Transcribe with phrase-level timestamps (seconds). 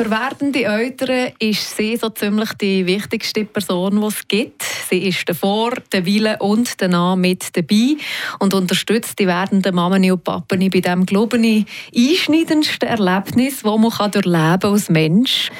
[0.00, 4.62] Für werdende Eltern ist sie so ziemlich die wichtigste Person, die es gibt.
[4.88, 7.96] Sie ist davor, der Wille und danach mit dabei
[8.38, 14.10] und unterstützt die werdenden Mammen und Pappen bei dem, glaube ich, einschneidendsten Erlebnis, das man
[14.10, 15.50] durchleben als Mensch,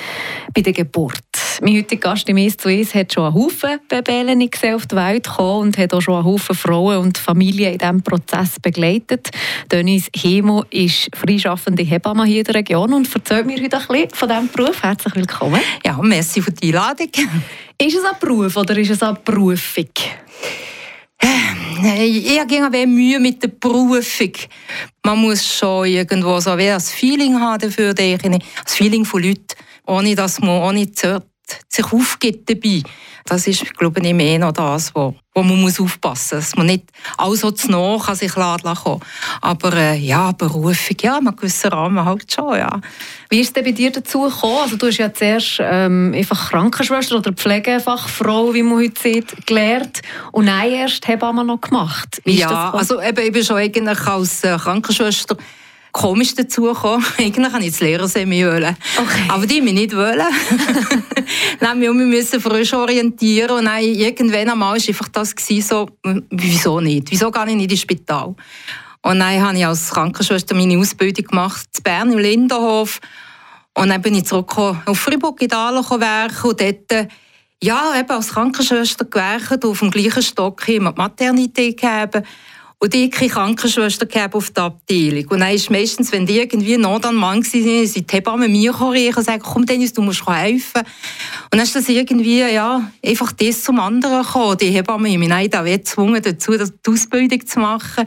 [0.54, 1.20] bei der Geburt.
[1.62, 4.96] Mein heutiger Gast im «Eis zu Eis» hat schon einen Haufen Babellen gesehen auf die
[4.96, 9.28] Welt gekommen und hat auch schon einen Haufen Frauen und Familien in diesem Prozess begleitet.
[9.70, 14.08] Denise Hemo ist freischaffende Hebamme hier in der Region und erzählt mir heute ein bisschen
[14.14, 14.82] von diesem Beruf.
[14.82, 15.60] Herzlich willkommen.
[15.84, 17.10] Ja, merci für die Einladung.
[17.78, 19.90] Ist es ein Beruf oder ist es eine Berufung?
[21.82, 24.32] Ich habe Mühe mit der Berufung.
[25.04, 30.14] Man muss schon irgendwo so wie ein Feeling haben dafür, das Feeling von Leuten, ohne
[30.14, 31.22] dass man ohne zu
[31.68, 32.82] sich aufgibt dabei.
[33.26, 36.46] Das ist, glaube ich, mehr noch das, wo, wo man muss aufpassen muss.
[36.46, 36.84] Dass man nicht
[37.16, 39.00] alles so zu nah an sich laden kann.
[39.40, 42.80] Aber äh, ja, Berufung, ja, einen gewissen Rahmen halt schon, ja.
[43.28, 44.58] Wie ist es denn bei dir dazu gekommen?
[44.62, 50.02] Also du hast ja zuerst ähm, einfach Krankenschwester oder Pflegefachfrau, wie man heute sieht, gelernt
[50.32, 52.20] und dann erst Hebamme noch gemacht.
[52.24, 55.36] Wie ja, also eben, ich bin schon eigentlich als äh, Krankenschwester
[55.92, 57.04] komisch dazu gekommen.
[57.18, 58.44] Eigentlich wollte ich das Lehrersemi.
[58.44, 58.76] Okay.
[59.28, 60.20] Aber die mich nicht wollen.
[61.60, 65.88] dann wir müssen frisch orientieren und dann irgendwann einmal war einfach das so,
[66.30, 67.10] wieso nicht?
[67.10, 68.34] Wieso gehe ich nicht ins Spital?
[69.02, 73.00] Und dann habe ich als Krankenschwester meine Ausbildung gemacht in Bern im Lindenhof.
[73.74, 77.08] Und dann bin ich zurückgekommen auf Fribourg in Dahlen und dort
[77.62, 82.26] ja, eben als Krankenschwester gewerkt, auf dem gleichen Stock immer die Maternität gegeben.
[82.82, 85.26] Und ich keine Krankenschwester gehabt auf der Abteilung.
[85.28, 88.72] Und dann ist meistens, wenn die irgendwie noch dann Mann waren, sind die Hebammen mir
[88.72, 90.80] gekommen und sagen, komm Dennis, du musst helfen.
[90.80, 94.56] Und dann ist das irgendwie, ja, einfach das zum anderen gekommen.
[94.56, 98.06] Die Hebammen haben mich dann gezwungen dazu, die Ausbildung zu machen.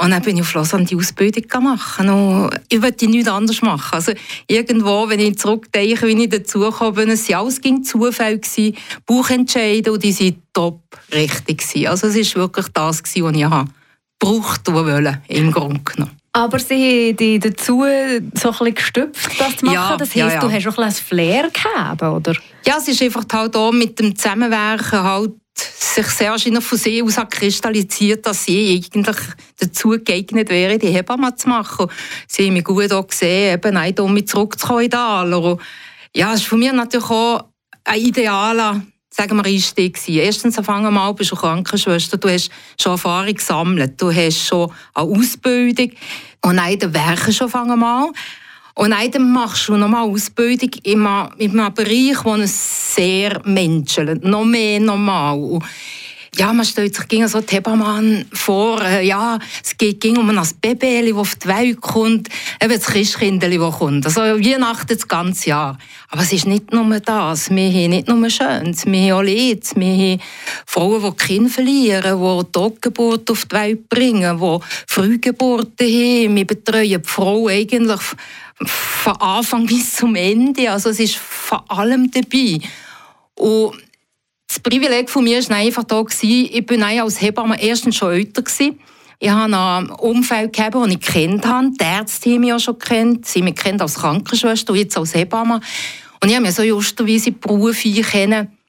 [0.00, 2.00] Und dann bin ich auf Lausanne die Ausbildung gemacht.
[2.00, 3.92] Und ich wollte nichts anderes machen.
[3.92, 4.12] Also
[4.46, 8.40] irgendwo, wenn ich zurückdenke, wie ich dazu kam, es waren alles Zufälle,
[9.04, 10.80] Bauchentscheide und die waren top
[11.12, 11.86] richtig.
[11.86, 13.46] Also es war wirklich das, was ich
[14.18, 16.16] braucht und wollte, im Grunde genommen.
[16.32, 19.74] Aber sie haben dich dazu so ein bisschen gestüpft, das zu machen.
[19.74, 20.40] Ja, das heisst, ja, ja.
[20.40, 22.34] du hast auch ein Flair gehabt, oder?
[22.64, 27.02] Ja, es ist einfach halt auch mit dem Zusammenwerken halt sich sehr wahrscheinlich von sich
[27.02, 29.16] aus kristallisiert, dass sie eigentlich
[29.58, 31.86] dazu geeignet wäre, die Hebamme zu machen.
[32.26, 35.58] Sie haben mich gut auch gesehen, eben auch um mich zurückzukommen in den
[36.14, 37.44] Ja, es ist von mir natürlich auch
[37.84, 40.20] ein idealer sagen wir, Einstieg gewesen.
[40.20, 42.50] Erstens, fangen mal, bist du Krankenschwester, du hast
[42.80, 45.90] schon Erfahrung gesammelt, du hast schon eine Ausbildung
[46.42, 48.10] und dann dann Werken schon fangen mal.
[48.74, 55.60] Und dann machst du nochmal Ausbildung in einem Bereich, der sehr menschelt, noch mehr normal
[56.36, 60.48] ja, man stellt sich gegen so Hebamann vor, äh, ja, es geht ging um ein
[60.60, 62.28] Baby, das auf die Welt kommt,
[62.62, 64.06] eben das Christkind, das kommt.
[64.06, 65.78] Also Weihnachten das ganze Jahr.
[66.08, 67.50] Aber es ist nicht nur das.
[67.50, 69.70] Wir haben nicht nur Schönes, wir haben auch Leid.
[69.74, 70.20] Wir haben
[70.66, 76.36] Frauen, die Kinder verlieren, die Totgeburt auf die Welt bringen, die Frühgeburten haben.
[76.36, 78.00] Wir betreuen die Frau eigentlich
[78.64, 80.70] von Anfang bis zum Ende.
[80.70, 82.60] Also es ist vor allem dabei.
[83.34, 83.82] Und
[84.48, 88.42] das Privileg von mir war einfach da, ich bin als Hebamme erstens schon älter.
[89.22, 91.70] Ich habe ein Umfeld gehabt, das ich kennt habe.
[91.78, 93.26] Die Ärzte haben mich auch schon kennt.
[93.26, 95.60] Sie mich kennt als Krankenschwester und jetzt als Hebamme.
[96.22, 97.88] Und ich habe mir so justerweise Berufe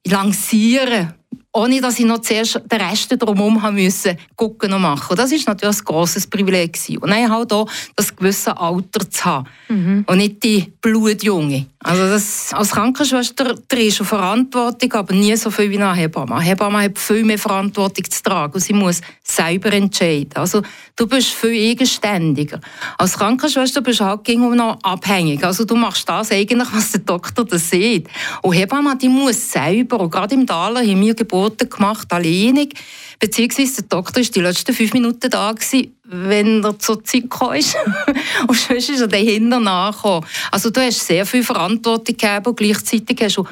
[0.06, 1.14] lancieren
[1.54, 5.18] ohne dass ich noch zuerst den Rest drumherum haben müssen, gucken und machen.
[5.18, 6.80] Das ist natürlich ein grosses Privileg.
[7.02, 9.48] Und dann halt auch das gewisse Alter zu haben.
[9.68, 10.06] Mhm.
[10.08, 11.66] Und nicht die Blutjunge.
[11.84, 16.36] Also das, als Krankenschwester trägst du Verantwortung, aber nie so viel wie eine Hebamme.
[16.36, 20.34] Eine Hebamme hat viel mehr Verantwortung zu tragen und sie muss selber entscheiden.
[20.36, 20.62] Also
[20.96, 22.62] du bist viel eigenständiger.
[23.00, 25.44] Als Krankenschwester bist du halt immer noch abhängig.
[25.44, 28.08] Also du machst das eigentlich, was der Doktor da sieht.
[28.44, 32.76] Und Hebamme, die muss selber, und gerade im Taler haben wir Geburten gemacht, alleinig,
[33.20, 37.52] beziehungsweise der Doktor war die letzten fünf Minuten da gewesen, wenn er zur Zeit kam.
[38.48, 40.26] und sonst ist er dahinter nachgekommen.
[40.52, 43.46] Also du hast sehr viel Verantwortung gegeben und gleichzeitig hast du,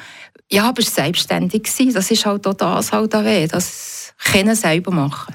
[0.50, 1.94] ja, bist selbstständig gewesen.
[1.94, 5.34] Das ist halt auch das halt auch weh, das können selber machen.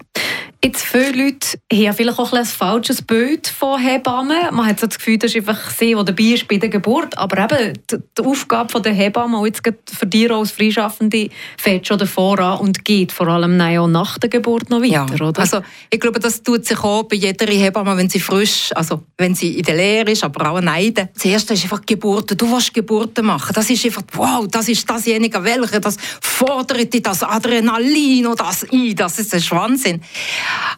[0.66, 4.48] Jetzt viele Leute haben vielleicht auch ein, ein falsches Bild von Hebammen.
[4.52, 7.16] Man hat so das Gefühl, das ist einfach sie, die dabei ist bei der Geburt.
[7.20, 12.00] Aber eben die, die Aufgabe der Hebamme, auch jetzt für dich als Freischaffende, fängt schon
[12.00, 15.28] davor an und geht vor allem auch nach der Geburt noch weiter, ja.
[15.28, 15.40] oder?
[15.40, 19.36] Also ich glaube, das tut sich auch bei jeder Hebamme, wenn sie frisch, also wenn
[19.36, 21.10] sie in der Lehre ist, aber auch neiden.
[21.14, 22.38] Das Erste ist einfach Geburten.
[22.40, 23.54] Du willst Geburten machen.
[23.54, 28.66] Das ist einfach, wow, das ist dasjenige, welche, das fordert dich das Adrenalin oder das
[28.72, 28.96] ein.
[28.96, 30.02] Das ist ein Wahnsinn.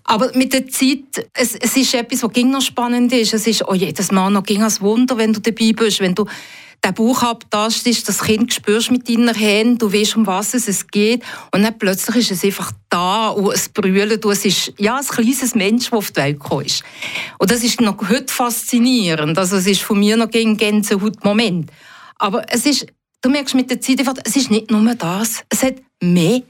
[0.03, 3.33] Aber mit der Zeit, es, es ist etwas, was noch spannend ist.
[3.33, 6.25] Es ist, oh jedes Mal noch ging als Wunder, wenn du dabei bist, wenn du
[6.83, 11.23] den Bauch abtastest, das Kind spürst mit deinen Händen, du weißt, um was es geht
[11.51, 15.05] und dann plötzlich ist es einfach da und es brüllt und es ist ja, ein
[15.05, 16.83] kleines Mensch, das auf die Welt gekommen ist.
[17.39, 19.37] Und das ist noch heute faszinierend.
[19.37, 21.71] Also es ist von mir noch ein Gänsehaut-Moment.
[22.17, 22.87] Aber es ist,
[23.21, 26.41] du merkst mit der Zeit einfach, es ist nicht nur das, es hat mehr.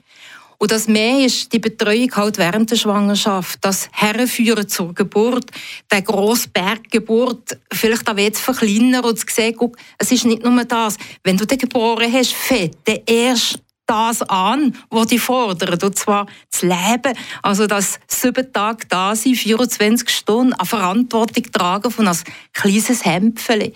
[0.60, 5.52] Und das mehr ist die Betreuung halt während der Schwangerschaft, das Herrenführen zur Geburt,
[5.92, 10.66] der grosse Berggeburt, vielleicht auch jetzt verkleinern und zu sehen, guck, es ist nicht nur
[10.66, 10.98] das.
[11.24, 16.26] Wenn du den geboren hast, fett, dann erst das an, was dich fordert, und zwar
[16.52, 17.18] das Leben.
[17.42, 22.18] Also das sieben Tage da sein, 24 Stunden, eine Verantwortung tragen von einem
[22.54, 23.74] kleines Hämpfchen.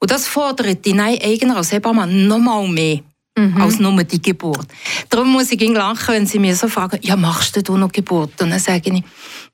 [0.00, 3.00] Und das fordert dich eigentlich als Hebamme noch mal mehr
[3.36, 3.60] mhm.
[3.60, 4.66] als nur die Geburt.
[5.08, 8.40] Darum muss ich lachen, wenn sie mir so fragen, ja, machst du noch Geburt?
[8.40, 9.02] Und dann sage ich,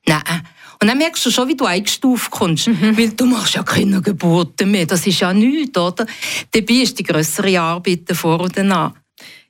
[0.07, 0.41] nein.
[0.81, 2.67] Und dann merkst du schon, wie du eingestuft kommst.
[2.67, 2.97] Mhm.
[2.97, 4.85] Weil du machst ja keine Geburten mehr.
[4.85, 6.05] Das ist ja nichts, oder?
[6.51, 8.93] Dabei ist die grössere Arbeit vor und danach.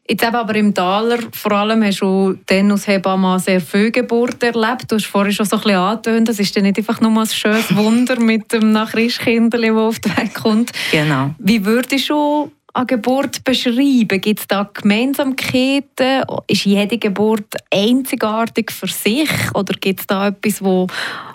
[0.09, 4.41] Jetzt eben aber im Taler, vor allem hast du dann als Hebamme sehr viel Geburt
[4.41, 4.85] erlebt.
[4.91, 7.27] Du hast vorhin schon so ein bisschen angetönt, das ist dann nicht einfach nur ein
[7.27, 10.71] schönes Wunder mit dem Nachrichtkind, das auf den Weg kommt.
[10.91, 11.35] Genau.
[11.37, 14.21] Wie würdest du eine Geburt beschreiben?
[14.21, 16.23] Gibt es da Gemeinsamkeiten?
[16.47, 19.29] Ist jede Geburt einzigartig für sich?
[19.53, 20.87] Oder gibt es da etwas, wo,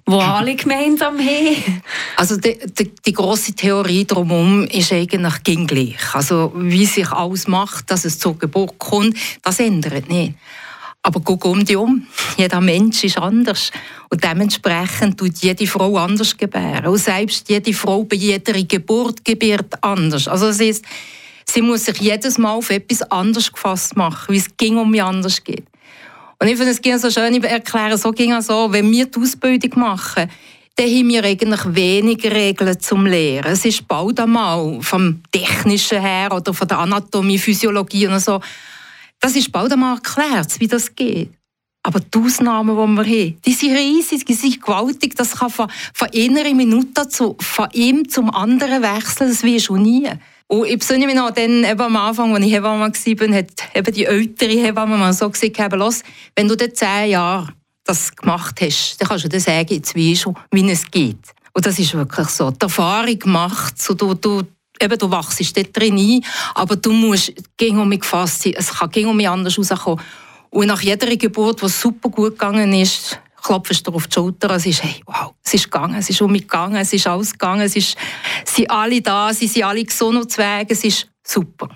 [0.06, 1.82] wo alle gemeinsam haben?
[2.16, 6.14] Also die, die, die grosse Theorie drumherum ist eigentlich gleich.
[6.14, 10.34] Also wie sich alles macht, dass es zur Geburt kommt, das ändert nicht.
[11.06, 12.06] Aber guck um dich um.
[12.38, 13.70] Jeder Mensch ist anders.
[14.08, 16.86] Und dementsprechend tut jede Frau anders gebären.
[16.86, 20.26] Und selbst jede Frau bei jeder Geburt gebiert anders.
[20.26, 20.84] Also es ist,
[21.48, 25.02] Sie muss sich jedes Mal auf etwas anderes gefasst machen, wie es ging um mich
[25.02, 25.64] anders geht.
[26.40, 29.20] Und ich finde, es ging so schön erklären, so ging es so, wenn wir die
[29.20, 30.30] Ausbildung machen,
[30.76, 33.52] dann haben wir eigentlich weniger Regeln zum Lehren.
[33.52, 38.40] Es ist bald einmal vom Technischen her oder von der Anatomie, Physiologie und so.
[39.20, 41.30] Das ist bald einmal erklärt, wie das geht.
[41.86, 45.14] Aber die Ausnahmen, die wir haben, die sind riesig, die sind gewaltig.
[45.14, 49.82] Das kann von, von einer Minute zu, von ihm zum anderen wechseln, das wie schon
[49.82, 50.10] nie.
[50.46, 53.94] Und ich besinne mich noch dann, eben am Anfang, als ich Hebamme war, hat eben
[53.94, 56.02] die ältere Hebamme mal so gesagt, los,
[56.36, 57.48] wenn du dann zehn Jahre
[57.84, 61.34] das gemacht hast, dann kannst du dann sagen, jetzt weißt du, wie es geht.
[61.52, 62.50] Und das ist wirklich so.
[62.50, 64.42] Die Erfahrung macht so, du, du,
[64.80, 66.24] eben, du wachst dort drin ein,
[66.54, 68.54] aber du musst gegen mich gefasst sein.
[68.56, 70.04] Es kann gegen mich anders rauskommen.
[70.50, 74.50] Und nach jeder Geburt, die super gut gegangen ist, klopfst du auf die Schulter.
[74.50, 77.32] Es ist, hey, wow, es ist gegangen, es ist um mich gegangen, es ist alles
[77.32, 77.96] gegangen, es ist,
[78.44, 81.68] sind alle da, sie sind alle gesund und Wege, es ist super.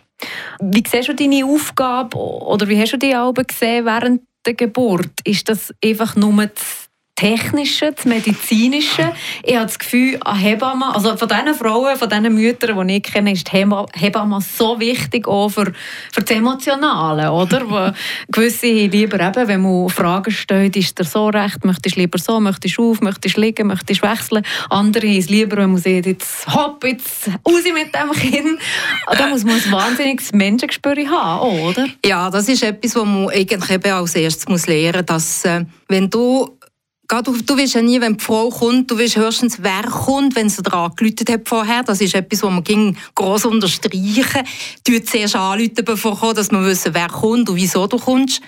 [0.60, 5.12] Wie siehst du deine Aufgabe oder wie hast du die Alben gesehen während der Geburt?
[5.22, 6.87] Ist das einfach nur das
[7.18, 9.12] Technische, das Medizinische.
[9.42, 13.02] Ich habe das Gefühl, an Hebammen, also von diesen Frauen, von diesen Müttern, die ich
[13.02, 15.72] kenne, ist die Hebamme so wichtig auch für,
[16.12, 17.92] für das Emotionale, oder?
[18.28, 22.38] Gewisse lieber eben, wenn man Fragen stellt, ist der so recht, möchtest du lieber so,
[22.38, 24.44] möchtest du auf, möchtest du liegen, möchtest du wechseln.
[24.70, 28.60] Andere es lieber, wenn man sieht, jetzt hopp, jetzt raus mit dem Kind.
[29.10, 31.88] Da muss man ein wahnsinniges Menschengespür haben, oder?
[32.06, 36.08] Ja, das ist etwas, was man eigentlich eben als erstes lernen muss, dass äh, wenn
[36.08, 36.57] du
[37.10, 40.50] Du, du weißt ja nie, wenn die Frau kommt, du weißt höchstens, wer kommt, wenn
[40.50, 41.82] sie daran angeläutet hat vorher.
[41.82, 44.44] Das ist etwas, was man ging gross unterstreichen.
[44.84, 48.42] Du zuerst anrufen, bevor dass man wissen, wer kommt und wieso du kommst.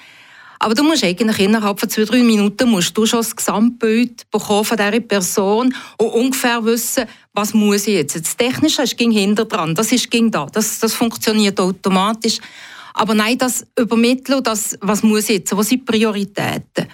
[0.58, 4.64] Aber du musst eigentlich innerhalb von zwei, drei Minuten musst du schon das Gesamtbild bekommen
[4.66, 8.14] von dieser Person und ungefähr wissen, was muss ich jetzt.
[8.14, 12.40] Das Technische ist ging hinter dran, das ist ging da, das, das funktioniert automatisch.
[12.92, 16.88] Aber nein, das übermitteln, das, was muss ich jetzt, was sind Prioritäten?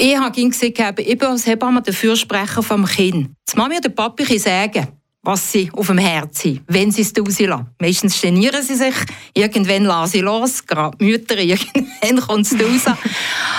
[0.00, 3.30] Ich habe ihm gesagt, ich bin als Hebamme der Fürsprecher vom Kind.
[3.52, 4.86] Die Mami und der Papi sagen,
[5.22, 7.66] was sie auf dem Herz haben, wenn sie es rauslassen.
[7.80, 8.94] Meistens genieren sie sich,
[9.34, 12.94] irgendwann lassen sie los, gerade Mütter, irgendwann kommt es raus.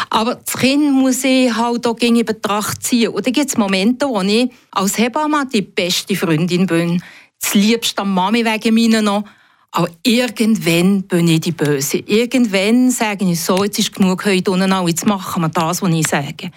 [0.09, 3.09] Aber das Kind muss ich halt auch in Betracht ziehen.
[3.09, 7.03] Und dann gibt es Momente, wo ich als Hebamme die beste Freundin bin,
[7.41, 9.25] das liebste am Mami wegen mir noch,
[9.71, 11.99] Aber irgendwann bin ich die Böse.
[11.99, 16.07] Irgendwann sage ich so, jetzt ist genug heute unten jetzt machen wir das, was ich
[16.07, 16.49] sage.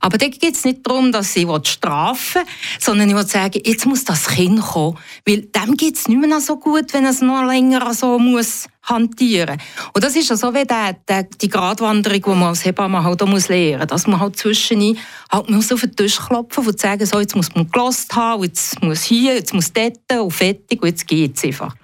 [0.00, 3.84] Aber da geht es nicht darum, dass ich strafen will, sondern ich will sagen, jetzt
[3.84, 4.96] muss das Kind kommen.
[5.26, 9.60] Weil dem geht es nicht mehr so gut, wenn es noch länger so muss hantieren.
[9.92, 13.48] Und das ist ja so wie der, die Gratwanderung, die man als Hebamme halt muss
[13.48, 13.88] lernen muss.
[13.88, 14.98] Dass man halt zwischendurch
[15.30, 18.82] halt muss auf den Tisch klopfen und sagen, so, jetzt muss man gelost haben, jetzt
[18.82, 21.74] muss hier, jetzt muss dort und fertig und jetzt geht es einfach.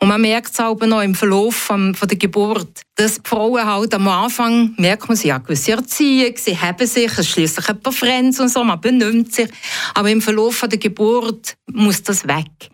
[0.00, 3.64] Und man merkt es auch noch im Verlauf von, von der Geburt, dass die Frauen
[3.64, 7.80] halt am Anfang, merkt man, sie haben gewisse Erziehung, sie haben sich, es schließlich ein
[7.80, 9.48] paar Friends und so, man benimmt sich.
[9.94, 12.70] Aber im Verlauf von der Geburt muss das weg.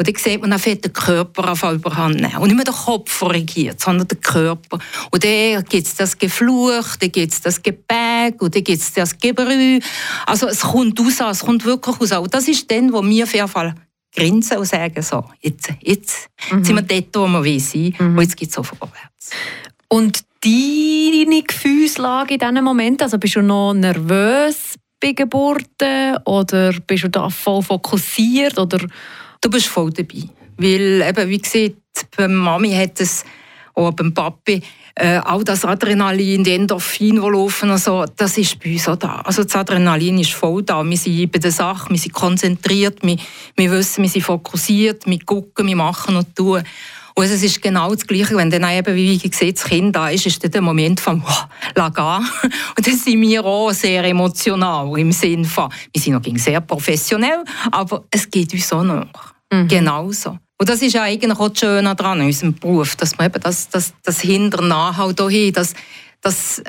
[0.00, 2.36] Und dann sieht man, fängt der Körper auf überhand nehmen.
[2.36, 4.78] Und nicht mehr der Kopf reagiert, sondern der Körper.
[5.10, 8.92] Und dann gibt es das Gefluch, dann gibt es das Gepäck, und dann gibt es
[8.92, 9.80] das Gebrüh.
[10.24, 12.12] Also es kommt raus, es kommt wirklich raus.
[12.12, 13.74] Und das ist dann, wo wir auf jeden Fall
[14.14, 16.64] grinsen und sagen, so, jetzt, jetzt mhm.
[16.64, 18.18] sind wir dort, wo wir sein, mhm.
[18.18, 19.30] und jetzt geht es auch vorwärts.
[19.88, 27.04] Und deine Gefühlslage in diesem Moment, also bist du noch nervös bei Geburten oder bist
[27.04, 28.78] du da voll fokussiert oder...
[29.40, 30.24] Du bist voll dabei,
[30.56, 31.76] weil eben, wie gesagt,
[32.16, 33.24] bei Mami hat es,
[33.74, 34.60] auch beim Papi,
[34.98, 39.20] äh, all das Adrenalin, die Endorphin, die laufen, also, das ist bei uns auch da.
[39.24, 40.82] Also das Adrenalin ist voll da.
[40.84, 43.16] Wir sind bei der Sache, wir sind konzentriert, wir,
[43.56, 46.64] wir wissen, wir sind fokussiert, wir gucken, wir machen und tun.
[47.14, 50.08] Und es ist genau das Gleiche, wenn dann eben, wie ich sehe, das Kind da
[50.08, 51.32] ist, ist dann der Moment von oh,
[51.74, 56.60] «La Und dann sind wir auch sehr emotional im Sinne von, wir sind noch sehr
[56.60, 59.06] professionell, aber es geht uns auch noch.
[59.52, 59.68] Mhm.
[59.68, 60.38] Genauso.
[60.58, 63.40] Und das ist ja eigentlich auch das Schöne daran, in unserem Beruf, dass man eben
[63.40, 65.72] das, das, das Hinternach halt auch hin, das,
[66.20, 66.60] das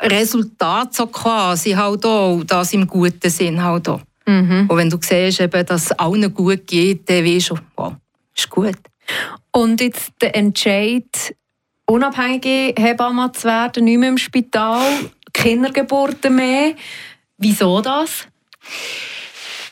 [0.00, 4.00] Resultat so quasi halt auch, das im guten Sinn halt auch.
[4.26, 4.66] Mhm.
[4.68, 7.94] Und wenn du siehst, eben, dass es allen gut geht, dann weißt du, wow,
[8.36, 8.76] ist gut.
[9.50, 11.34] Und jetzt der Entscheid,
[11.86, 14.84] unabhängige Hebamme zu werden, nicht mehr im Spital,
[15.32, 16.74] Kindergeburten mehr.
[17.38, 18.26] Wieso das?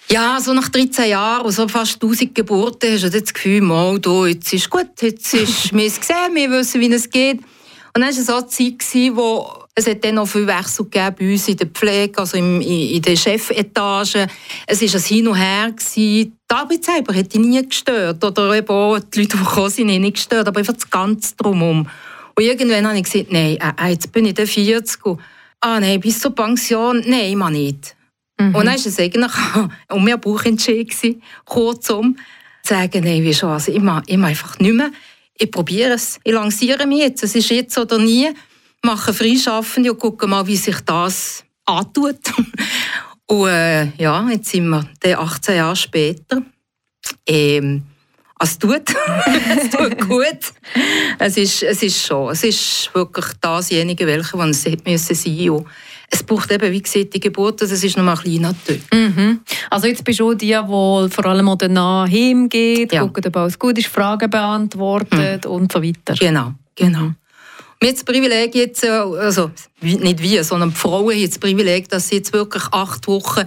[0.09, 4.27] Ja, so nach 13 Jahren, so fast 1000 Geburten, hast du das Gefühl, mal, da,
[4.27, 7.39] jetzt ist gut, jetzt ist, wir es gesehen, wir wissen, wie es geht.
[7.39, 11.17] Und dann war es so eine Zeit, wo es hat dann noch viel Wechsel gegeben
[11.19, 14.27] bei uns in der Pflege, also in, in der Chefetage.
[14.67, 15.73] Es war ein Hin und Her.
[15.73, 15.95] Gewesen.
[15.97, 18.25] Die Arbeit selber hat dich nie gestört.
[18.25, 20.47] Oder eben auch die Leute, die gekommen sind, nicht gestört.
[20.47, 21.89] Aber einfach das Ganze drumherum.
[22.35, 24.99] Und irgendwann habe ich gesagt, nein, äh, jetzt bin ich der 40.
[25.61, 27.96] Ah nein, bis zur Pension, nein, ich nicht.
[28.39, 28.55] Mhm.
[28.55, 29.33] Und dann war es eigentlich
[29.91, 30.89] um mir Bauchentscheid,
[31.45, 32.17] kurzum,
[32.63, 34.91] zu sagen, nein, wie schon, also ich mache, ich einfach nicht mehr.
[35.39, 38.31] Ich probiere es, ich lanciere mich jetzt, es ist jetzt oder nie.
[38.83, 42.19] Mache Freischaffende und gucke mal, wie sich das antut.
[43.27, 46.43] und äh, ja, jetzt sind wir 18 Jahre später.
[47.27, 47.83] Ähm,
[48.39, 48.83] es tut.
[49.59, 50.53] es tut gut.
[51.19, 52.31] Es ist, es ist schon.
[52.33, 55.17] Es ist wirklich dasjenige, welche es sein müssen
[56.11, 58.55] es braucht eben, wie gesagt, die Geburt, das ist noch mal ein kleiner
[58.93, 59.41] mhm.
[59.71, 63.03] Also jetzt bist du die, die vor allem auch danach hingeht, ja.
[63.03, 65.51] guckt, ob alles gut ist, Fragen beantwortet mhm.
[65.51, 66.15] und so weiter.
[66.15, 67.01] Genau, genau.
[67.01, 67.17] Mhm.
[67.79, 71.89] Wir haben das Privileg jetzt, äh, also nicht wir, sondern die Frauen haben das Privileg,
[71.89, 73.43] dass sie jetzt wirklich acht Wochen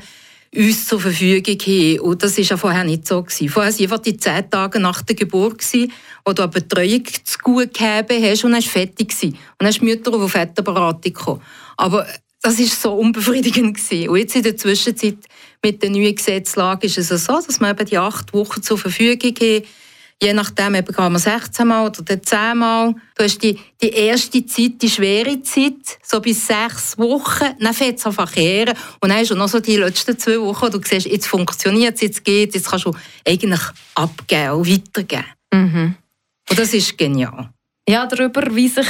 [0.56, 2.00] uns zur Verfügung haben.
[2.00, 3.24] Und das war ja vorher nicht so.
[3.24, 3.50] Gewesen.
[3.50, 5.92] Vorher waren einfach die zehn Tage nach der Geburt, gewesen,
[6.26, 9.10] wo du eine Betreuung zu gut gehabt hast und dann warst fertig.
[9.10, 9.30] Gewesen.
[9.34, 11.42] Und dann hast du Mütter auf Väterberatung gekommen.
[11.78, 12.06] Aber
[12.42, 13.78] das war so unbefriedigend.
[13.78, 14.10] Gewesen.
[14.10, 15.18] Und jetzt in der Zwischenzeit
[15.64, 19.34] mit der neuen Gesetzlage ist es so, dass wir eben die acht Wochen zur Verfügung
[19.36, 19.64] haben.
[20.22, 22.94] Je nachdem eben kann man 16 Mal oder 10 Mal.
[23.16, 27.56] Du hast die, die erste Zeit, die schwere Zeit, so bis sechs Wochen.
[27.58, 28.76] Dann fängt es an verkehren.
[29.00, 31.96] Und dann hast du noch so die letzten zwei Wochen, wo du siehst, jetzt funktioniert
[31.96, 32.94] es, jetzt geht jetzt kannst du
[33.26, 33.62] eigentlich
[33.96, 35.26] abgeben und weitergeben.
[35.54, 35.96] Mhm.
[36.50, 37.50] Und das ist genial.
[37.88, 38.88] Ja, darüber, wie sich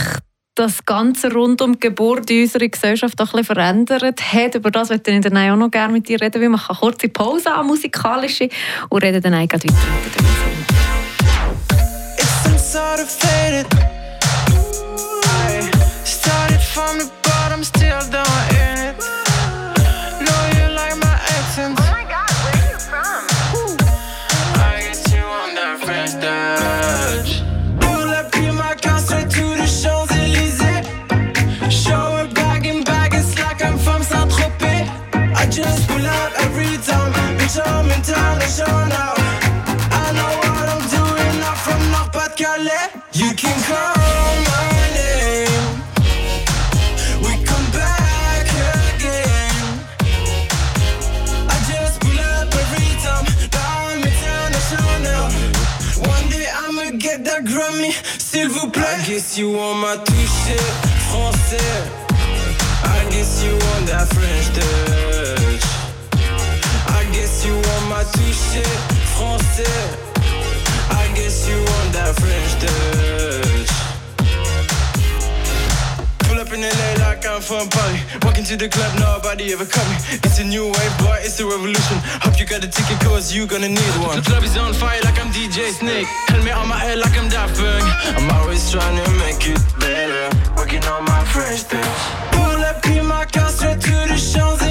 [0.56, 4.56] das Ganze rund um die Geburt in unserer Gesellschaft ein bisschen verändert hat.
[4.56, 7.08] Über das würde ich dann auch noch gerne mit dir reden, weil man kann kurze
[7.10, 8.50] Pause an, musikalische,
[8.90, 10.40] und reden dann eigentlich weiter mit der Musik.
[58.18, 58.84] S'il vous plaît.
[58.84, 60.60] I guess you want my toucher
[61.10, 61.58] français.
[62.84, 65.64] I guess you want that French touch.
[66.88, 68.70] I guess you want my toucher
[69.16, 70.10] français.
[70.92, 73.70] I guess you want that French touch.
[76.28, 78.02] Pull up in LA like I'm from Paris.
[78.24, 79.96] Walking to the club, nobody ever cut me.
[80.24, 81.98] It's a new wave, boy, it's a revolution.
[82.24, 84.16] Hope you got a ticket, cause you gonna need one.
[84.16, 86.08] The club is on fire like I'm DJ Snake.
[86.30, 87.84] Helmet on my head like I'm Daft Punk.
[88.18, 90.30] I'm always trying to make it better.
[90.56, 91.92] Working on my French thing.
[92.32, 94.69] Pull up in my car straight to the Champs-Élysées.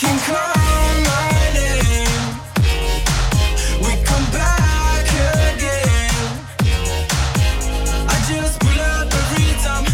[0.00, 0.54] Can call
[1.10, 2.22] my name.
[3.82, 5.06] We come back
[5.50, 6.14] again.
[8.06, 9.84] I just pull up every time.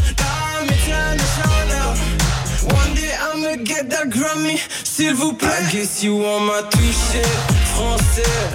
[2.79, 5.49] One day I'ma get that Grammy, s'il vous plaît.
[5.49, 7.29] I guess you want my toucher
[7.73, 8.47] français.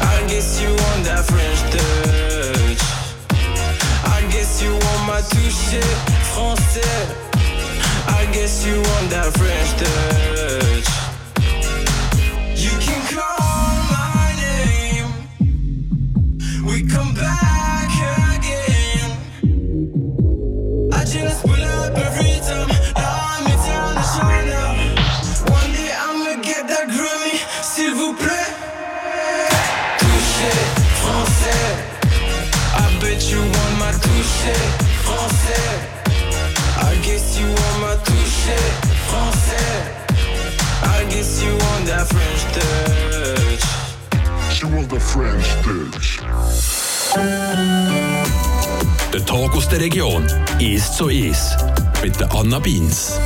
[0.00, 2.82] I guess you want that French touch.
[4.16, 5.86] I guess you want my toucher
[6.32, 7.05] français.
[8.26, 10.88] I guess you want that French touch.
[12.58, 15.08] You can call my name.
[16.66, 17.88] We come back
[18.34, 19.10] again.
[20.92, 22.70] I just pull up every time.
[22.96, 24.74] I'm international.
[25.54, 28.50] One day I'ma get that Grammy, s'il vous plaît.
[30.00, 30.52] Touché
[31.00, 31.68] français.
[32.74, 34.54] I bet you want my touché
[35.04, 35.94] français.
[36.78, 38.15] I guess you want my touché
[39.08, 39.96] français.
[40.82, 43.62] I guess you want that French touch.
[44.54, 46.20] She want the French touch.
[49.12, 50.26] Der Tag aus der Region
[50.58, 51.56] ist so ist
[52.02, 53.18] mit der Anna Beins.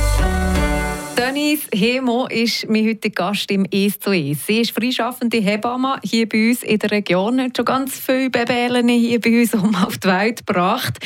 [1.21, 4.47] Denise Hemo ist mein heutiger Gast im «Es zu Es».
[4.47, 7.39] Sie ist freischaffende Hebamme hier bei uns in der Region.
[7.39, 10.97] Hat schon ganz viele Babellen hier bei uns um auf die Welt gebracht.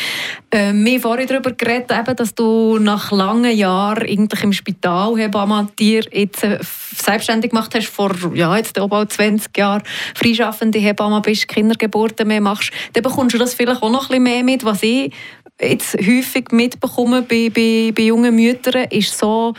[0.52, 6.06] Ähm, wir haben vorhin darüber geredet, dass du nach langen Jahren im Spital Hebamme dir
[6.10, 6.60] jetzt äh,
[6.96, 9.84] selbstständig gemacht hast, vor ja, jetzt bald 20 Jahren
[10.16, 12.72] freischaffende Hebamme bist, Kindergeburten mehr machst.
[12.94, 15.12] Dann bekommst du das vielleicht auch noch ein bisschen mehr mit, was ich
[15.60, 19.54] jetzt häufig mitbekomme bei, bei, bei jungen Müttern, ist so,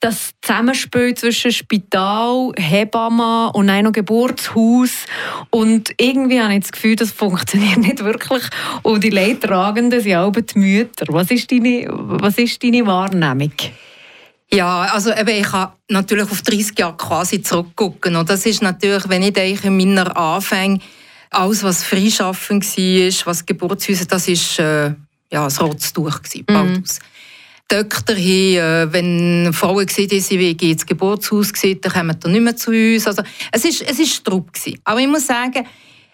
[0.00, 5.06] das Zusammenspiel zwischen Spital, Hebamme und noch Geburtshaus.
[5.50, 8.42] Und irgendwie habe ich das Gefühl, das funktioniert nicht wirklich.
[8.82, 11.06] Und die Leidtragenden sind auch die Mütter.
[11.08, 13.52] Was ist deine, was ist deine Wahrnehmung?
[14.52, 18.16] Ja, also eben, ich kann natürlich auf 30 Jahre quasi zurückgucken.
[18.16, 20.80] Und das ist natürlich, wenn ich denke, in meiner Anfänge,
[21.30, 24.94] alles, was Freischaffen war, was Geburtshäuser, das war äh,
[25.32, 26.84] ja, das rotes Tuch, mhm.
[27.68, 32.40] Doktor haben, äh, wenn Frauen haben, sie wollen ins Geburtshaus gesehen, dann kommen sie nicht
[32.40, 33.06] mehr zu uns.
[33.06, 34.50] Also, es ist, es ist Strupp
[34.84, 35.66] Aber ich muss sagen,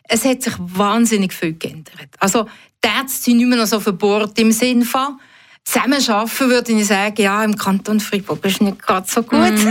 [0.04, 2.08] es hat sich wahnsinnig viel geändert.
[2.18, 2.46] Also,
[2.84, 5.18] die Ärzte sind nicht mehr so verbohrt im Sinne von,
[5.64, 9.52] zusammen arbeiten, würde ich sagen, ja, im Kanton Freiburg ist nicht gerade so gut.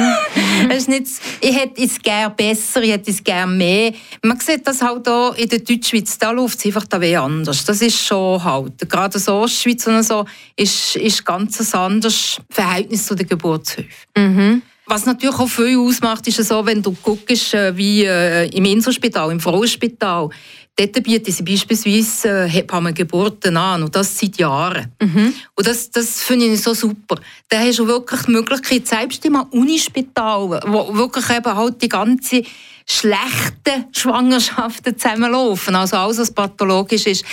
[0.62, 0.72] Mm.
[0.72, 1.08] ist nicht,
[1.40, 3.94] ich hätte es gerne besser, ich hätte es gerne mehr.
[4.22, 7.66] Man sieht das halt hier in der Deutschschweiz, da läuft es einfach wie anders.
[7.66, 10.26] Das ist schon halt, gerade so Ostschweiz und so,
[10.56, 13.92] ist, ist ganz ein anderes Verhältnis zu den Geburtshöfen.
[14.16, 14.62] Mhm.
[14.92, 19.32] Was natürlich auch viel ausmacht, ist so, wenn du guckst, äh, wie äh, im Inselspital,
[19.32, 20.30] im Frauenspital,
[20.76, 24.92] Dort bieten sie beispielsweise äh, Hebammengeburten an und das seit Jahren.
[25.02, 25.34] Mhm.
[25.56, 27.16] Und das, das finde ich so super.
[27.50, 32.44] Da hast du wirklich die Möglichkeit, selbst im Unispital, wo wirklich eben halt die ganze
[32.86, 37.26] schlechten Schwangerschaften zusammenlaufen, also alles, was pathologisch ist,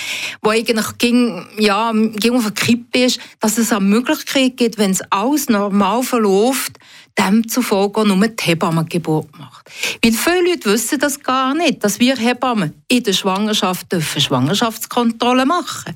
[0.42, 4.90] wo eigentlich ging, ja, ging auf eine Kippe ist, dass es eine Möglichkeit gibt, wenn
[4.90, 6.78] es alles normal verläuft,
[7.18, 9.70] demzufolge nur die Hebamme Geburt macht.
[10.02, 15.46] Weil viele Leute wissen das gar nicht, dass wir Hebammen in der Schwangerschaft dürfen Schwangerschaftskontrolle
[15.46, 15.94] machen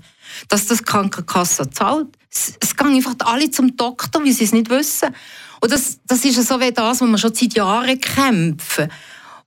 [0.48, 2.08] Dass das Krankenkasse zahlt.
[2.30, 5.14] Es, gehen einfach alle zum Doktor, weil sie es nicht wissen.
[5.60, 8.90] Und das, das ist so wie das, was wir schon seit Jahren kämpfen.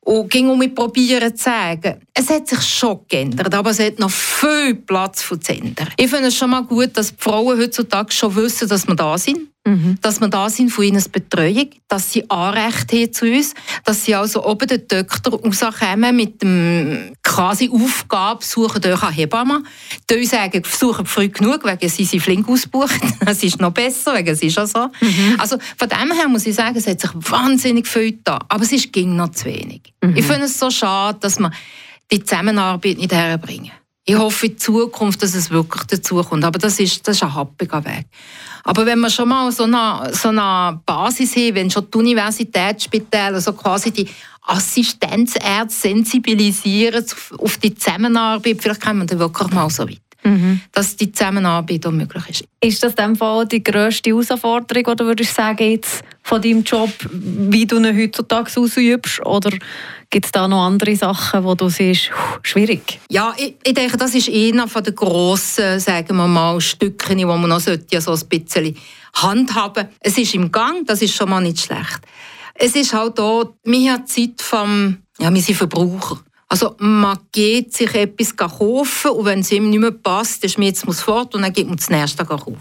[0.01, 3.97] Und ging um mich probieren zu sagen, es hat sich schon geändert, aber es hat
[3.97, 5.89] noch viel Platz zu ändern.
[5.97, 9.17] Ich finde es schon mal gut, dass die Frauen heutzutage schon wissen, dass wir da
[9.17, 9.49] sind.
[9.67, 9.97] Mhm.
[10.01, 14.13] Dass wir da sind von ihnen Betreuung, dass sie Anrecht haben zu uns, dass sie
[14.13, 19.63] also oben den Doktor rauskommen mit dem quasi Aufgabe, suchen euch eine Hebamme.
[20.09, 23.01] Die sagen, suchen früh genug, wegen sie sind flink ausgebucht.
[23.25, 24.87] Das ist noch besser, wegen es ist ja so.
[25.01, 25.35] Mhm.
[25.39, 28.71] Also von dem her muss ich sagen, es hat sich wahnsinnig viel da, aber es
[28.71, 29.81] ist ging noch zu wenig.
[30.01, 30.15] Mhm.
[30.15, 31.51] Ich finde es so schade, dass man
[32.11, 33.71] die Zusammenarbeit nicht herbringen.
[34.07, 36.45] Ich hoffe in Zukunft, dass es wirklich dazu kommt.
[36.45, 38.05] Aber das ist, das ist ein happiger Weg.
[38.63, 43.41] Aber wenn wir schon mal so eine, so eine Basis haben, wenn schon die Universitätsspitäler
[43.41, 44.07] so quasi die
[44.43, 47.03] Assistenzärzte sensibilisieren
[47.39, 50.04] auf die Zusammenarbeit, vielleicht kommen wir dann wirklich mal so weit.
[50.25, 50.61] Mhm.
[50.71, 52.43] Dass die Zusammenarbeit auch möglich ist.
[52.59, 56.89] Ist das in Fall die grösste Herausforderung, oder würdest du sagen, jetzt von deinem Job,
[57.11, 59.23] wie du ihn heutzutage ausübst?
[59.23, 59.51] Oder
[60.09, 62.09] gibt es da noch andere Sachen, wo du siehst,
[62.41, 62.99] schwierig?
[63.09, 67.47] Ja, ich, ich, denke, das ist einer den grossen, sagen wir mal, Stücken, die man
[67.47, 68.75] noch sollte, so ein bisschen
[69.13, 72.01] handhaben Es ist im Gang, das ist schon mal nicht schlecht.
[72.55, 76.19] Es ist halt auch, wir haben Zeit vom, ja, wir sind Verbraucher.
[76.47, 80.77] Also man geht sich etwas kaufen und wenn es ihm nicht mehr passt, dann schmiert
[80.77, 82.57] es fort und dann geht man das nächste kaufen.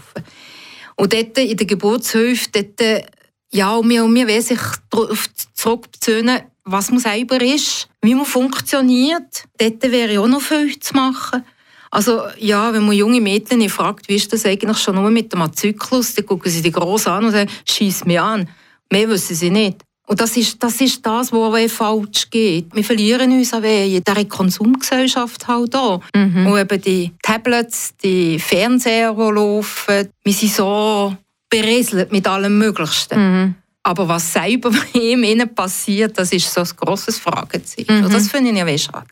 [0.95, 3.05] Und dort in der Geburtshilfe, dort,
[3.51, 8.25] ja, und wir, und wir wollen sich darauf zurückbeziehen, was man selber ist, wie man
[8.25, 9.43] funktioniert.
[9.57, 11.43] Dort wäre auch noch viel zu machen.
[11.91, 15.53] Also ja, wenn man junge Mädchen fragt, wie ist das eigentlich schon nur mit dem
[15.53, 18.49] Zyklus, dann gucken sie die groß an und sagen, schieß mich an.
[18.91, 19.81] Mehr wissen sie nicht.
[20.07, 22.73] Und das ist das, ist das was falsch geht.
[22.75, 26.01] Wir verlieren uns an in dieser Konsumgesellschaft halt auch.
[26.15, 26.47] Mhm.
[26.47, 31.15] Und eben die Tablets, die Fernseher, die laufen, wir sind so
[31.49, 33.19] berieselt mit allem Möglichsten.
[33.19, 33.55] Mhm.
[33.83, 38.01] Aber was selber in ihnen passiert, das ist so ein grosses Fragezeichen.
[38.01, 38.09] Mhm.
[38.09, 39.07] Das finde ich ja schade.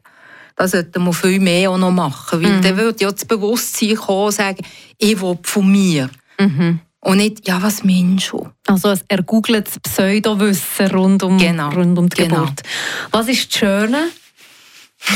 [0.56, 2.44] Das sollten wir viel mehr auch noch machen.
[2.44, 2.62] Weil mhm.
[2.62, 4.64] dann würde ja das Bewusstsein kommen und sagen,
[4.98, 6.10] ich will von mir.
[6.40, 6.80] Mhm.
[7.04, 8.50] Und nicht, ja, was meinst du?
[8.66, 11.70] Also er googelt das Pseudowissen rund um, genau.
[11.70, 12.42] rund um die genau.
[12.42, 12.62] Geburt.
[13.12, 14.10] Was ist das Schöne?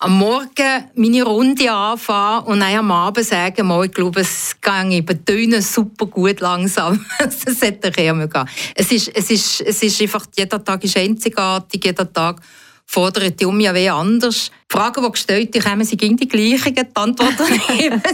[0.00, 4.98] am Morgen meine Runde anfangen und dann am Abend sagen, mal, ich glaube, es geht
[4.98, 7.06] über Töne super gut langsam.
[7.18, 8.48] das hätte ich immer gehen.
[8.74, 12.42] Es ist, es, ist, es ist einfach, jeder Tag ist einzigartig, jeder Tag
[12.90, 14.50] fordert die um ja wie anders.
[14.70, 16.74] Die Fragen, die gestellt werden, sind die gleichen.
[16.74, 17.44] Die Antworten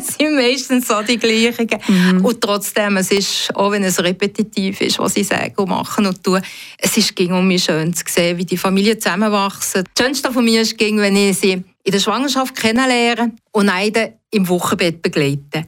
[0.02, 1.68] sind meistens so die gleichen.
[1.86, 2.24] Mhm.
[2.24, 6.22] Und trotzdem, es ist, auch wenn es repetitiv ist, was ich sage und mache und
[6.22, 6.42] tue,
[6.78, 9.84] es ist ging um mich schön zu sehen, wie die Familien zusammenwachsen.
[9.94, 14.48] Das Schönste von mir ist, wenn ich sie in der Schwangerschaft kennenlerne und einen im
[14.48, 15.66] Wochenbett begleite.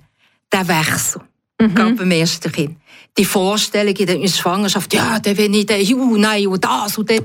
[0.52, 1.22] Der Wechsel.
[1.60, 1.74] Mhm.
[1.74, 2.76] Gerade beim ersten Kind
[3.18, 7.10] die Vorstellung in der Schwangerschaft, ja, dann bin ich der, uh, nein, und das und
[7.10, 7.20] das.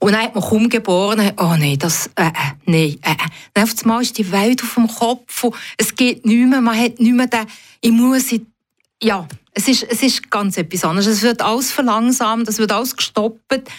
[0.00, 2.32] Und dann hat man kaum geboren, oh nein, das, äh, äh,
[2.64, 3.16] nein, äh, äh.
[3.52, 6.78] Dann auf einmal ist die Welt auf dem Kopf und es geht nicht mehr, man
[6.78, 7.46] hat nicht mehr den,
[7.80, 8.30] ich muss,
[9.02, 11.06] ja, es ist, es ist ganz etwas anderes.
[11.06, 13.70] Es wird alles verlangsamt, es wird alles gestoppt.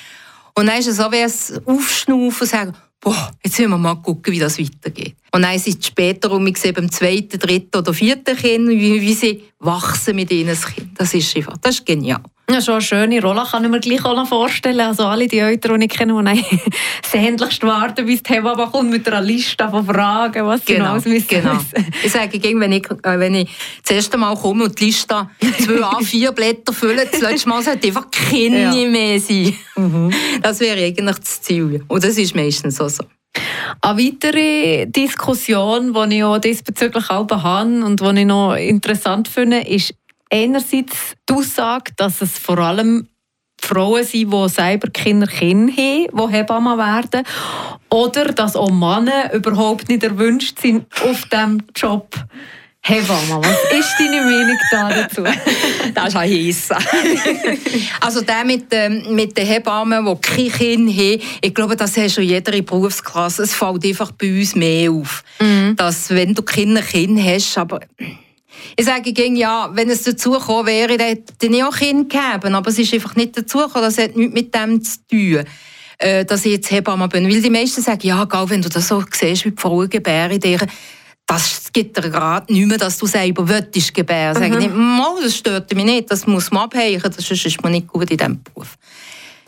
[0.55, 3.95] Und dann ist es so wie ein Aufschnaufen und sagen, boah, jetzt müssen wir mal
[3.95, 5.15] gucken, wie das weitergeht.
[5.31, 9.43] Und dann sind später um mich beim zweiten, dritten oder vierten Kind, wie, wie sie
[9.59, 10.91] wachsen mit ihnen Kind.
[10.99, 12.21] Das ist einfach, das ist genial.
[12.49, 14.79] Ja, schon eine schöne Rolle, kann ich mir gleich auch noch vorstellen.
[14.79, 16.59] Also alle die Eltern, die ich kenne, die
[17.05, 21.03] sehnlichst warten, bis die Hebamme kommt mit einer Liste von Fragen, was sie genau, alles
[21.03, 21.57] müssen genau.
[22.03, 23.49] Ich sage, wenn ich, äh, wenn ich
[23.83, 27.87] das erste Mal komme und die Liste zwei A4 Blätter füllen, das letzte Mal sollte
[27.87, 28.89] einfach keine ja.
[28.89, 29.53] mehr sein.
[29.75, 30.13] Mhm.
[30.41, 31.83] Das wäre eigentlich das Ziel.
[31.85, 32.87] Und das ist meistens so.
[32.87, 33.03] so.
[33.81, 39.67] Eine weitere Diskussion, die ich auch diesbezüglich auch habe und die ich noch interessant finde,
[39.67, 39.93] ist
[40.29, 43.07] einerseits die Aussage, dass es vor allem
[43.59, 47.25] Frauen sind, die selber Kinder Kinder haben, die Hebammen werden.
[47.89, 52.15] Oder dass auch Männer überhaupt nicht erwünscht sind auf diesem Job.
[52.81, 55.23] Hebamme, was ist deine Meinung da dazu?
[55.93, 56.69] das ist ein heiß.
[57.99, 62.11] also der mit, ähm, mit den Hebammen, die keine Kinder haben, ich glaube, das hat
[62.11, 63.43] schon jede Berufsklasse.
[63.43, 65.75] Es fällt einfach bei uns mehr auf, mhm.
[65.75, 67.81] dass wenn du keine Kinder hast, aber
[68.75, 72.55] ich sage gegen ja, wenn es dazu gekommen wäre, dann hätte ich auch Kinder gegeben.
[72.55, 73.85] Aber es ist einfach nicht dazu gekommen.
[73.85, 75.43] Das hat nichts mit dem zu tun,
[75.97, 77.29] äh, dass ich jetzt Hebamme bin.
[77.29, 80.39] Weil die meisten sagen, ja, gell, wenn du das so siehst, wie die Frauen gebären,
[81.27, 84.37] das gibt dir gerade nicht mehr, dass du selber willst gebären.
[84.37, 84.53] Mhm.
[84.53, 88.09] Sage ich, das stört mich nicht, das muss man abhängen, sonst ist man nicht gut
[88.09, 88.77] in diesem Beruf.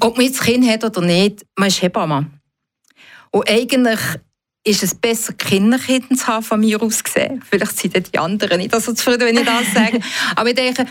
[0.02, 2.28] Ob man jetzt Kind hat oder nicht, man ist Hebamme.
[3.32, 4.00] Und eigentlich
[4.64, 7.42] ist es besser, Kinderkinder zu haben, von mir aus gesehen.
[7.50, 10.00] Vielleicht sind die anderen nicht so zufrieden, wenn ich das sage.
[10.36, 10.86] Aber ich denke,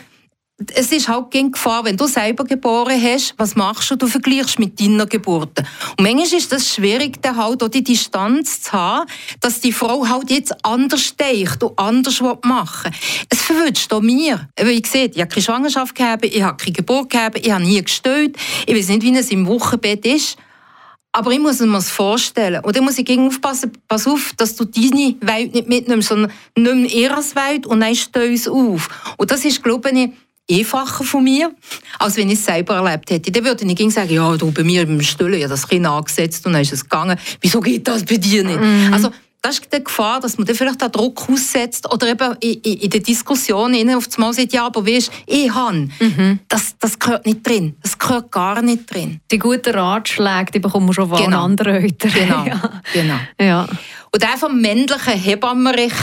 [0.74, 3.96] es ist halt gegen Gefahr, wenn du selber geboren hast, was machst du?
[3.96, 5.60] Du vergleichst mit deiner Geburt.
[5.96, 9.08] Und manchmal ist es schwierig, dann halt auch die Distanz zu haben,
[9.40, 13.26] dass die Frau halt jetzt anders denkt und anders machen will.
[13.28, 14.48] Es verwünscht auch mir.
[14.60, 17.80] Wie gesagt, ich habe keine Schwangerschaft gehabt, ich habe keine Geburt gehabt, ich habe nie
[17.80, 20.38] gestillt, ich weiß nicht, wie es im Wochenbett ist.
[21.12, 22.62] Aber ich muss mir das vorstellen.
[22.62, 26.32] Und dann muss ich gegen aufpassen, pass auf, dass du deine Welt nicht mitnimmst, sondern
[26.56, 28.88] nimm ihre Welt und dann stell es auf.
[29.16, 30.10] Und das ist, glaube ich,
[30.50, 31.54] einfacher von mir,
[31.98, 33.30] als wenn ich es selber erlebt hätte.
[33.30, 36.52] Dann würde ich sagen, ja, du, bei mir im Stillen, ja das Kind angesetzt und
[36.52, 37.18] dann ist es gegangen.
[37.40, 38.60] Wieso geht das bei dir nicht?
[38.60, 38.92] Mhm.
[38.92, 39.10] Also,
[39.42, 42.80] das ist die Gefahr, dass man dann vielleicht auch Druck aussetzt oder eben in, in,
[42.80, 46.40] in der Diskussion auf das Mal sagt, ja, aber weißt, ich habe, mhm.
[46.48, 47.76] das, das gehört nicht drin.
[47.82, 49.20] Das gehört gar nicht drin.
[49.30, 51.44] Die guten Ratschläge, die bekommen wir schon von genau.
[51.44, 52.12] anderen Eltern.
[52.12, 52.82] Genau, ja.
[52.92, 53.18] genau.
[53.40, 53.68] Ja.
[54.10, 55.94] Und der vom männlichen Hebammerich,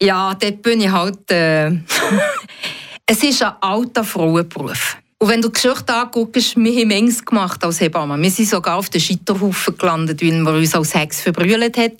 [0.00, 1.30] ja, dort bin ich halt...
[1.30, 1.70] Äh,
[3.06, 4.96] es ist ein alter Frauenberuf.
[5.18, 8.20] Und wenn du die Geschichte anguckst, wir haben Mengs gemacht als Hebamme.
[8.20, 11.92] Wir sind sogar auf den Scheiterhaufen gelandet, weil man uns als Hex verbrüllt hat.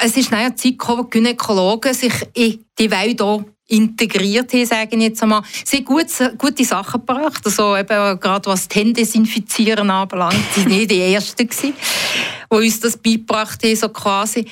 [0.00, 4.64] Es ist eine Zeit gekommen, wo die Gynäkologen sich in die Welt hier integriert haben,
[4.64, 5.42] sage ich jetzt einmal.
[5.64, 10.36] Sie haben gute, gute Sachen gebracht, also eben gerade was das Händesinfizieren anbelangt.
[10.54, 11.74] Sie waren nicht die Ersten, die
[12.48, 14.46] uns das beigebracht haben, so quasi.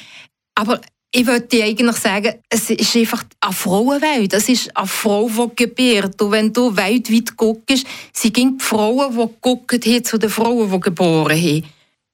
[0.55, 0.81] Aber
[1.13, 4.35] ich würde eigentlich sagen, es ist einfach eine Frauenwelt.
[4.35, 6.21] Es ist eine Frau, die gebärt.
[6.21, 10.81] Und wenn du weltweit guckst, sind die Frauen, die gucken haben zu den Frauen, die
[10.81, 11.65] geboren haben.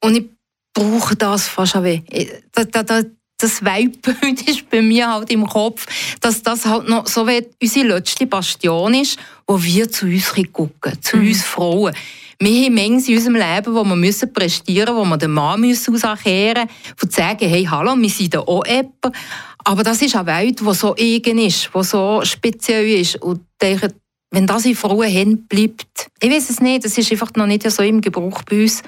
[0.04, 0.28] Und ich
[0.72, 1.74] brauche das fast.
[1.74, 3.06] Das, das,
[3.42, 5.86] das Weltbild ist bei mir halt im Kopf,
[6.20, 10.92] dass das halt noch so wie unsere letzte Bastion ist, wo wir zu uns gucken
[11.00, 11.28] zu mhm.
[11.28, 11.94] uns Frauen.
[12.38, 15.60] Wir haben Mengen in unserem Leben, wo wir müssen prestieren müssen, wo wir den Mann
[15.60, 19.16] müssen auskehren müssen, und sagen, hey, hallo, wir sind auch jemand.
[19.64, 23.22] Aber das ist eine Welt, die so eigen ist, die so speziell ist.
[23.22, 23.94] Und denke,
[24.32, 27.70] wenn das in Frauen haben bleibt, ich weiß es nicht, das ist einfach noch nicht
[27.70, 28.82] so im Gebrauch bei uns.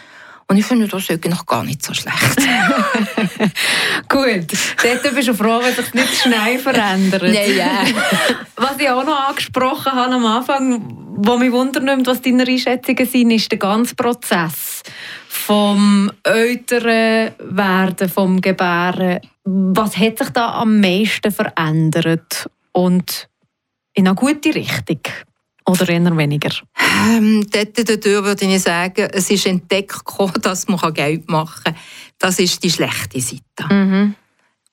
[0.46, 2.36] Und ich finde das eigentlich gar nicht so schlecht.
[4.08, 4.46] Gut,
[4.82, 7.22] dort bist du froh, wenn sich nicht schnell verändert.
[7.22, 7.84] Nein, ja.
[8.56, 13.30] Was ich auch noch angesprochen habe am Anfang, was mich wundert, was deine Einschätzungen sind,
[13.30, 14.82] ist der ganze Prozess
[15.28, 19.20] vom älteren Werden, vom Gebären.
[19.44, 23.28] Was hat sich da am meisten verändert und
[23.94, 25.00] in eine gute Richtung?
[25.66, 26.54] Oder eher weniger?
[27.08, 30.04] Ähm, dort dadurch würde ich sagen, es ist entdeckt
[30.42, 31.76] dass man Geld machen kann.
[32.18, 33.72] Das ist die schlechte Seite.
[33.72, 34.14] Mhm.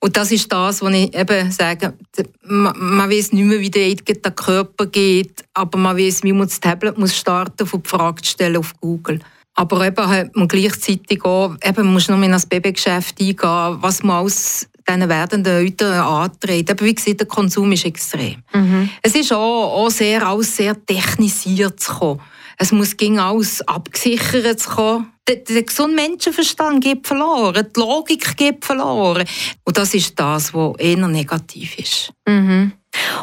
[0.03, 1.93] Und das ist das, was ich eben sage,
[2.41, 6.47] man, man weiß nicht mehr, wie der, der Körper geht, aber man weiß, wie man
[6.47, 9.19] das Tablet muss starten muss, um die Frage zu stellen auf Google.
[9.53, 13.37] Aber eben hat man gleichzeitig auch, eben man muss noch in das Babygeschäft eingehen,
[13.81, 16.71] was man aus diesen werdenden Eltern antreten.
[16.71, 18.43] Aber wie gesagt, der Konsum ist extrem.
[18.53, 18.89] Mhm.
[19.01, 22.21] Es ist auch, auch sehr, alles sehr technisiert zu kommen.
[22.57, 25.07] Es muss gegen alles abgesichert zu kommen.
[25.31, 29.25] Der, der gesunde Menschenverstand geht verloren, die Logik geht verloren.
[29.63, 32.11] Und das ist das, was eher negativ ist.
[32.27, 32.73] Mhm.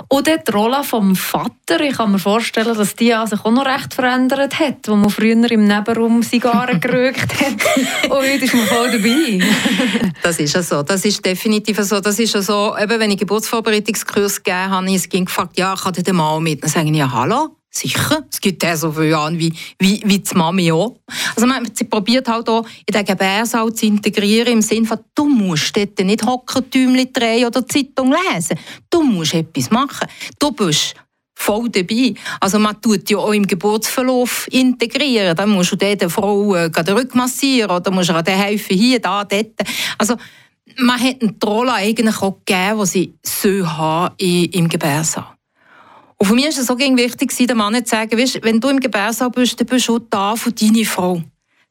[0.09, 3.92] Und die Rolle vom Vater, ich kann mir vorstellen, dass die sich auch noch recht
[3.92, 8.11] verändert hat, wo man früher im Nebenraum Zigarren geraucht hat.
[8.11, 10.12] Und heute ist man voll dabei.
[10.23, 10.83] das ist ja so.
[10.83, 12.01] Das ist definitiv so.
[12.01, 15.92] Das ist ja so, eben, wenn ich Geburtsvorbereitungskurs gegeben habe, ist es gefragt, ja, kann
[15.92, 16.62] der Mann mit?
[16.62, 17.51] Dann sage ich, ja, hallo?
[17.70, 20.96] Sicher, es gibt auch so viele an wie, wie, wie die Mami auch.
[21.37, 25.28] Also man, sie probiert halt auch in den Gebärsaal zu integrieren, im Sinne von, du
[25.28, 28.59] musst dort nicht Hockentümchen drehen oder Zeitung lesen.
[28.88, 30.09] Du musst etwas machen.
[30.38, 30.94] Du bist
[31.38, 32.14] voll dabei.
[32.40, 35.37] Also man tut ja auch im Geburtsverlauf integrieren.
[35.37, 39.24] Dann musst du der Frau äh, den Rücken massieren oder musst der helfen, hier, da,
[39.24, 39.52] dort.
[39.98, 40.16] Also
[40.78, 45.38] man hat eine Rolle eigentlich auch gegeben, die sie so haben im Gebärsaal.
[46.18, 48.81] Und für mich ist es so wichtig, den Mann zu sagen, weißt, wenn du im
[48.81, 51.22] Gebärsaal bist, dann bist du da für deine Frau.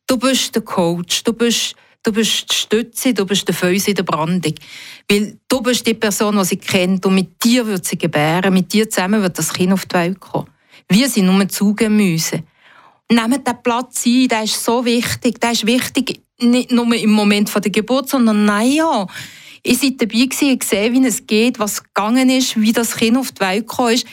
[0.07, 3.95] Du bist der Coach, du bist, du bist die Stütze, du bist der Fäuse in
[3.97, 4.55] der Brandung.
[5.11, 8.71] Weil du bist die Person, die sie kennt und mit dir wird sie gebären, mit
[8.71, 10.47] dir zusammen wird das Kind auf die Welt kommen.
[10.87, 12.43] Wir sind nur Zugemüse.
[13.11, 15.41] Nehmt den Platz ein, der ist so wichtig.
[15.41, 19.07] Der ist wichtig nicht nur im Moment der Geburt, sondern nein, ja.
[19.63, 23.33] Ich war dabei und gesehen, wie es geht, was gegangen ist, wie das Kind auf
[23.33, 24.05] die Welt gekommen ist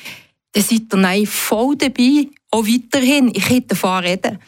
[0.54, 3.32] dann seid ihr nein, voll dabei, auch weiterhin.
[3.34, 4.38] Ich hätte davon reden.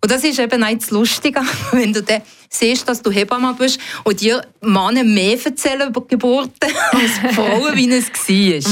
[0.00, 1.40] Und das ist eben auch das Lustige,
[1.72, 6.70] wenn du dann siehst, dass du Hebamme bist und dir Männer mehr erzählen über Geburten
[6.92, 8.24] als Frauen, wie es war.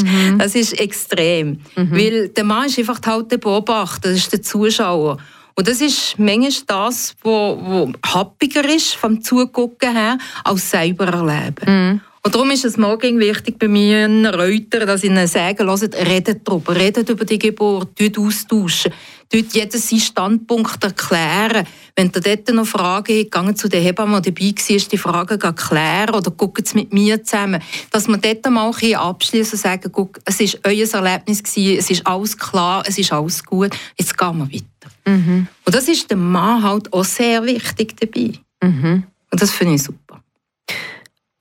[0.13, 0.39] Mhm.
[0.39, 1.61] Das ist extrem.
[1.77, 1.93] Mhm.
[1.93, 5.19] Weil der Mann ist einfach halt der Beobachter, das ist der Zuschauer.
[5.55, 11.65] Und das ist manchmal das, was happiger ist vom Zugucken her, als selber erleben.
[11.67, 12.01] Mhm.
[12.25, 16.47] Und darum ist es morgen wichtig bei meinen Reutern, dass ich ihnen sage, hört, redet
[16.47, 18.93] darüber, redet über die Geburt, tut austauschen,
[19.29, 21.67] tut jeden seinen Standpunkt erklären.
[21.97, 25.55] Wenn ihr dort noch Fragen habt, gehen zu der Hebamme, die dabei war, die Fragen
[25.57, 27.61] klären oder gucken sie mit mir zusammen.
[27.91, 32.07] Dass wir dort mal abschließen und sagen, guck, es war euer Erlebnis, gewesen, es ist
[32.07, 34.95] alles klar, es ist alles gut, jetzt gehen wir weiter.
[35.07, 35.49] Mhm.
[35.65, 38.35] Und das ist dem Mann halt auch sehr wichtig dabei.
[38.63, 39.03] Mhm.
[39.33, 40.12] Und das finde ich super.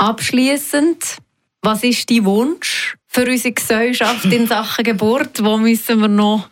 [0.01, 1.17] Abschließend,
[1.61, 5.43] was ist dein Wunsch für unsere Gesellschaft in Sachen Geburt?
[5.43, 6.49] Wo müssen wir noch?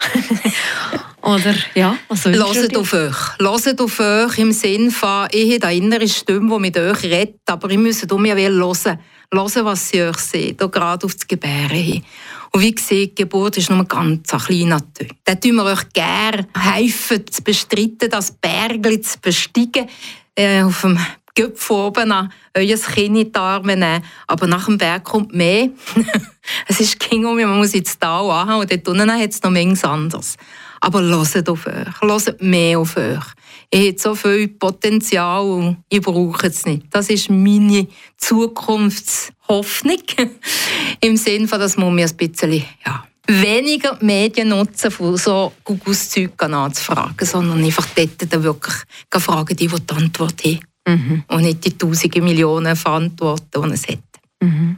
[1.24, 3.40] Oder ja, was Hört auf euch.
[3.40, 7.42] Hört auf euch im Sinne von, ich habe eine innere Stimme, die mit euch redet,
[7.48, 9.00] aber ich muss um mich hören.
[9.34, 12.04] Hören, was sie euch sehen, hier gerade auf das Gebären hin.
[12.52, 15.10] Und wie gesagt, Geburt ist nur ein ganz kleiner Teil.
[15.26, 19.88] Da tun wir euch gerne helfen, zu bestreiten, das Bergli zu besteigen,
[20.36, 21.00] äh, auf dem
[21.36, 24.04] Gipfel oben an euer Kind in die Arme nehmen.
[24.28, 25.70] Aber nach dem Berg kommt mehr.
[26.68, 29.52] es ist King um, man muss jetzt da anhauen und dort unten hat es noch
[29.52, 30.36] manches anderes.
[30.82, 33.24] Aber hört auf euch, hört mehr auf euch.
[33.72, 36.88] Ihr habt so viel Potenzial und ich brauche es nicht.
[36.90, 37.88] Das ist meine
[38.18, 40.02] Zukunftshoffnung.
[41.02, 46.42] Im Sinne von, dass man mir ein bisschen, ja, weniger Medien nutzen, von so Gugus-Zeug
[46.42, 48.76] anzufragen, sondern einfach dort dann wirklich
[49.12, 50.60] fragen, die, die die Antwort haben.
[50.88, 51.24] Mhm.
[51.28, 54.00] Und nicht die tausende Millionen Verantwortung, die es hat.
[54.42, 54.78] Mhm.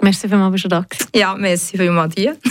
[0.00, 2.36] Merci vielmals, bist du da Ja, merci vielmals dir.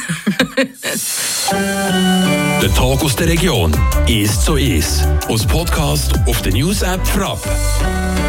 [2.62, 3.71] der Tag aus der Region
[4.07, 5.07] ist so ist.
[5.29, 7.39] Aus Podcast auf der News App Frapp.